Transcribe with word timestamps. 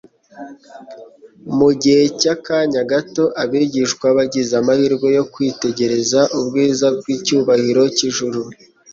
Mu 1.57 1.69
gihe 1.81 2.03
cy'akanya 2.19 2.81
gato 2.91 3.23
abigishwa 3.41 4.07
bagize 4.17 4.53
amahirwe 4.61 5.07
yo 5.17 5.23
kwitegereza 5.33 6.19
ubwiza 6.39 6.87
bw'icyubahiro 6.97 7.83
cy'ijuru 7.95 8.41